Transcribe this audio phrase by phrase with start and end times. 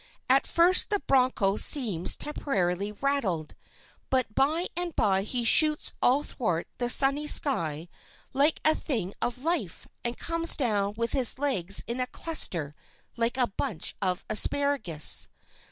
[0.27, 3.53] At first the broncho seems temporarily rattled,
[4.09, 7.87] but by and by he shoots athwart the sunny sky
[8.33, 12.73] like a thing of life and comes down with his legs in a cluster
[13.15, 15.27] like a bunch of asparagus.